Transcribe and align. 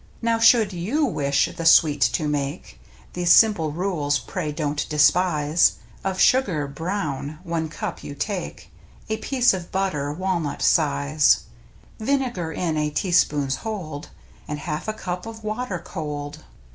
Now 0.19 0.39
should 0.39 0.73
you 0.73 1.05
wish 1.05 1.47
the 1.55 1.63
sweet 1.67 2.01
to 2.13 2.27
make, 2.27 2.79
These 3.13 3.31
simple 3.33 3.71
rules 3.71 4.17
pray 4.17 4.51
don't 4.51 4.89
despise: 4.89 5.73
Of 6.03 6.19
sugar— 6.19 6.65
brown— 6.67 7.37
one 7.43 7.69
cup 7.69 8.03
you 8.03 8.15
take, 8.15 8.71
A 9.09 9.17
piece 9.17 9.53
of 9.53 9.71
butter, 9.71 10.11
walnut 10.11 10.63
size, 10.63 11.41
Vinegar 11.99 12.51
in 12.51 12.77
a 12.77 12.89
teaspoon's 12.89 13.57
hold. 13.57 14.09
And 14.47 14.57
half 14.57 14.87
a 14.87 14.93
cup 14.93 15.27
of 15.27 15.43
water 15.43 15.77
cold. 15.77 16.45